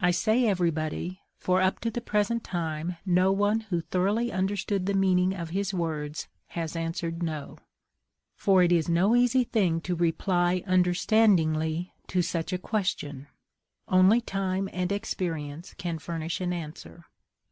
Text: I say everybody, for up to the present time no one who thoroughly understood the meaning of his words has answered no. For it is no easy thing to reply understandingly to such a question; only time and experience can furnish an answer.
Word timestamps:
I 0.00 0.12
say 0.12 0.46
everybody, 0.46 1.22
for 1.36 1.60
up 1.60 1.80
to 1.80 1.90
the 1.90 2.00
present 2.00 2.44
time 2.44 2.98
no 3.04 3.32
one 3.32 3.62
who 3.62 3.80
thoroughly 3.80 4.30
understood 4.30 4.86
the 4.86 4.94
meaning 4.94 5.34
of 5.34 5.50
his 5.50 5.74
words 5.74 6.28
has 6.50 6.76
answered 6.76 7.20
no. 7.20 7.58
For 8.36 8.62
it 8.62 8.70
is 8.70 8.88
no 8.88 9.16
easy 9.16 9.42
thing 9.42 9.80
to 9.80 9.96
reply 9.96 10.62
understandingly 10.68 11.92
to 12.06 12.22
such 12.22 12.52
a 12.52 12.58
question; 12.58 13.26
only 13.88 14.20
time 14.20 14.68
and 14.72 14.92
experience 14.92 15.74
can 15.74 15.98
furnish 15.98 16.40
an 16.40 16.52
answer. 16.52 17.06